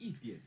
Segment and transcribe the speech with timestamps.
[0.00, 0.40] 一点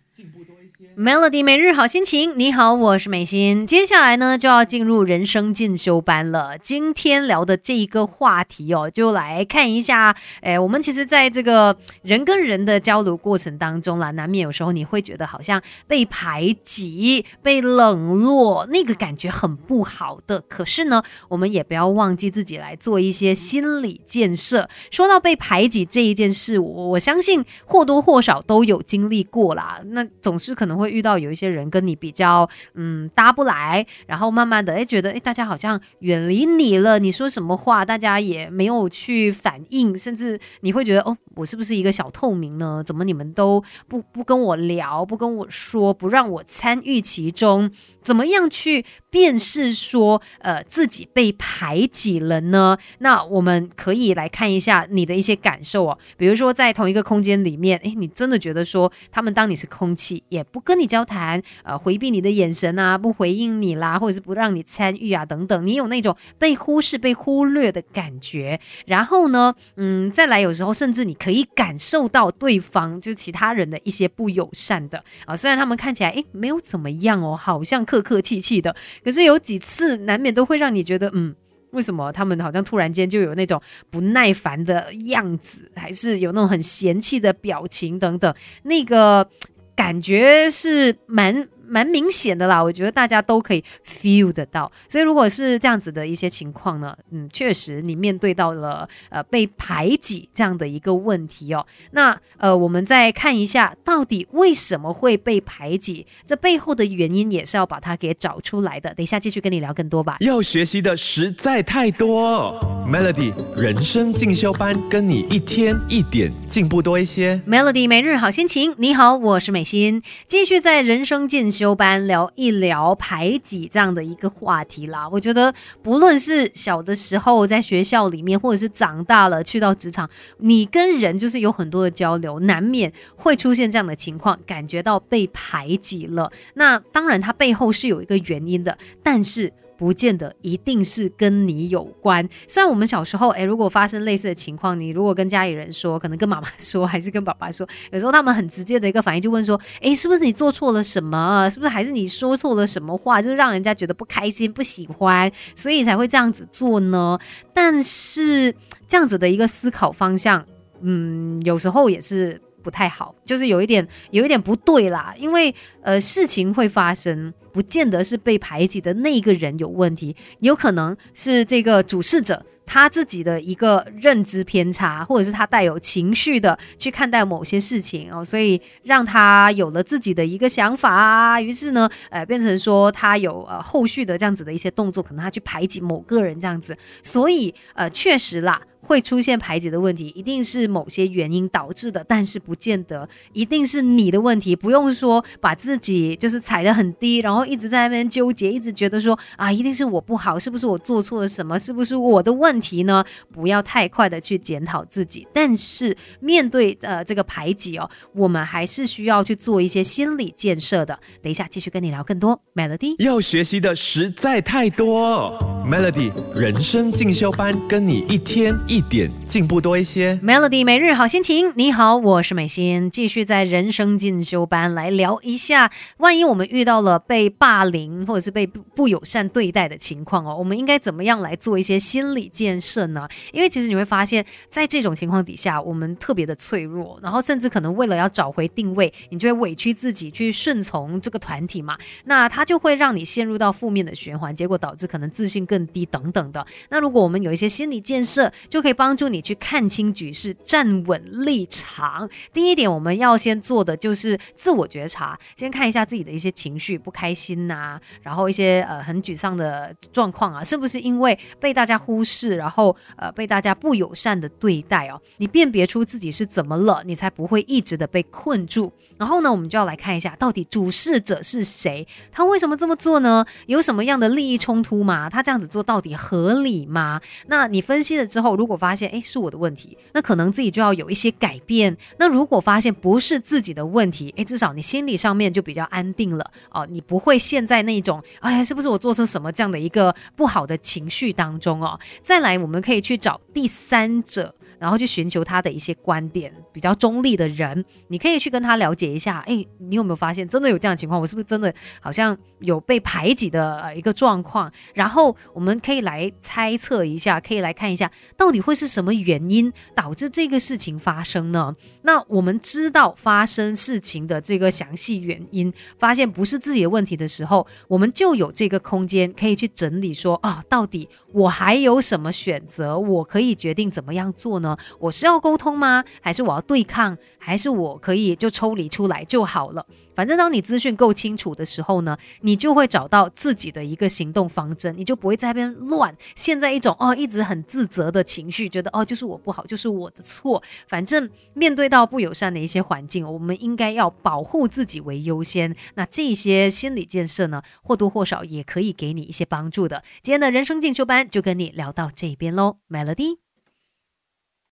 [0.96, 3.66] Melody 每日好心情，你好，我是美心。
[3.66, 6.56] 接下来呢，就要进入人生进修班了。
[6.56, 10.16] 今天聊的这一个话题哦，就来看一下。
[10.42, 20.40] 诶，我们其实在这个人跟人的交流过程当中啦，难免有时候你会觉得好像被排挤、被冷落，那个感觉很不好的。
[20.42, 24.70] 可是呢，我们也不要忘记自己来做一些心理建设。
[24.92, 29.82] 说到被排挤这一件事，我我相信或多或少都有经历过啦。
[29.88, 42.84] 那总是可能会遇到有一些人跟你比较嗯搭不来，然后慢慢的哎觉得哎大家好像远离你了，你说什么话大家也没有去反应，甚至你会觉得哦我是不是一个小透明呢？
[42.86, 47.72] 怎么你们都不不跟我聊，不跟我说，不让我参与其中？
[48.02, 52.78] 怎么样去辨识说呃自己被排挤了呢？
[53.00, 68.60] 那我们可以来看一下你的一些感受哦，比如说在同一个空间里面，哎，你真的觉得说他们当你是空气，也不跟你交谈，呃，回避你的眼神啊，不回应你啦，或者是不让你参与啊等等，你有那种被忽视、被忽略的感觉。
[68.86, 81.36] 然后呢，嗯，再来有时候甚至你可以感受到对方就其他人的一些不友善的啊，虽然他们看起来诶没有怎么样哦，好像客客气气的，可是有几次难免都会让你觉得嗯。
[81.74, 88.32] 为什么他们好像突然间就有那种不耐烦的样子，还是有那种很嫌弃的表情等等？
[88.62, 89.28] 那个
[89.76, 94.72] 感觉是蛮蛮明显的啦，我觉得大家都可以 feel 得到。
[94.88, 101.66] 所以如果是这样子的一些情况呢，嗯，确实你面对到了呃被排挤这样的一个问题哦。
[101.92, 108.94] 那呃，我们再看一下到底为什么会被排挤，这背后的原因也是要把它给找出来的。
[108.94, 110.18] 等一下继续跟你聊更多吧。
[110.20, 117.42] 要学习的实在太多，Melody 人生进修班，跟你一天一点进步多一些。
[117.48, 125.08] Melody 每日好心情，你好，我是美心，继续在人生进修班聊一聊排挤这样的一个话题啦。
[125.10, 136.32] 我觉得不论是小的时候在学校里面，或者是长大了去到职场，你跟人就是有很多的交流，难免会出现这样的情况，感觉到被排挤了。
[136.56, 139.54] 那当然，它背后是有一个原因的，但是。
[139.78, 142.28] 不见得一定是跟你有关。
[142.48, 151.50] 虽然我们小时候，诶，如果发生类似的情况，你如果跟家里人说，可能跟妈妈说，还是跟爸爸说，有时候他们很直接的一个反应就问说，诶，是不是你做错了什么？
[151.50, 157.18] 是不是还是你说错了什么话，就是让人家觉得不开心、不喜欢，所以才会这样子做呢？
[157.54, 158.54] 但是
[158.88, 160.46] 这样子的一个思考方向，
[160.82, 162.40] 嗯，有时候也是。
[162.64, 188.62] 不太好，就是有一点有一点不对啦，因为呃事情会发生，不见得是被排挤的那个人有问题，有可能是这个主事者他自己的一个认知偏差，或者是他带有情绪的去看待某些事情哦，所以让他有了自己的一个想法啊，于是呢，呃，变成说他有呃后续的这样子的一些动作，可能他去排挤某个人这样子，所以呃确实啦。
[188.84, 194.56] 会出现排挤的问题，一定是某些原因导致的，但是不见得一定是你的问题。
[194.56, 203.04] 不用说把自己就是踩得很低，然后一直在那边纠结，一直觉得说啊，一定是我不好，是不是我做错了什么，是不是我的问题呢？
[203.32, 205.26] 不要太快的去检讨自己。
[205.34, 211.00] 但是面对呃这个排挤哦，我们还是需要去做一些心理建设的。
[211.22, 212.96] 等一下继续跟你聊更多，Melody。
[213.02, 220.16] 要学习的实在太多，Melody 人生进修班，跟你一天一点进步多一些。
[220.24, 233.08] Melody 每日好心情，你好，我是美心，继续在人生进修班来聊一下，万一我们遇到了被霸凌或者是被不不友善对待的情况哦，我们应该怎么样来做一些心理建设呢？
[233.32, 246.44] 因为其实你会发现，在这种情况底下，我们特别的脆弱，然后甚至可能为了要找回定位，你就会委屈自己去顺从这个团体嘛，那它就会让你陷入到负面的循环，结果导致可能自信更低等等的。
[246.70, 252.10] 那如果我们有一些心理建设，就可以帮助你去看清局势，站稳立场。
[252.32, 265.02] 第一点，我们要先做的就是自我觉察，先看一下自己的一些情绪，不开心呐、然后一些呃很沮丧的状况啊，是不是因为被大家忽视，然后呃被大家不友善的对待哦？
[265.18, 268.72] 你辨别出自己是怎么了，你才不会一直的被困住。
[268.98, 271.86] 然后呢，我们就要来看一下，到底主事者是谁？
[272.14, 273.26] 他为什么这么做呢？
[273.48, 275.10] 有什么样的利益冲突吗？
[275.10, 277.02] 他这样子做到底合理吗？
[277.28, 281.76] 那你分析了之后，如果我发现哎是我的问题，那可能自己就要有一些改变。
[281.98, 291.80] 那如果发现不是自己的问题，哎，至少你心理上面就比较安定了哦，你不会陷在那种哎是不是我做出什么这样的一个不好的情绪当中哦。
[292.02, 294.34] 再来，我们可以去找第三者。
[294.64, 299.20] 然后去寻求他的一些观点，比较中立的人，你可以去跟他了解一下。
[299.28, 301.02] 哎，你有没有发现真的有这样的情况？
[301.02, 304.50] 我是不是真的好像有被排挤的一个状况？
[304.74, 311.54] 然后我们可以来猜测一下，可以来看一下，到底会是什么原因导致这个事情发生呢？
[311.84, 322.80] 那我们知道发生事情的这个详细原因，发现不是自己的问题的时候，我们就有这个空间可以去整理说啊，到底我还有什么选择？
[322.80, 324.53] 我可以决定怎么样做呢？
[324.80, 325.84] 我是要沟通吗？
[326.02, 326.98] 还是我要对抗？
[327.18, 329.66] 还是我可以就抽离出来就好了？
[329.96, 335.96] 反正当你资讯够清楚的时候呢，你就会找到自己的一个行动方针，你就不会在那边乱。
[336.16, 340.42] 现在一种哦，一直很自责的情绪，觉得哦，就是我不好，就是我的错。
[340.68, 345.56] 反正面对到不友善的一些环境，我们应该要保护自己为优先。
[345.76, 349.84] 那这些心理建设呢，或多或少也可以给你一些帮助的。
[350.02, 353.23] 今天的人生进修班就跟你聊到这边喽，Melody。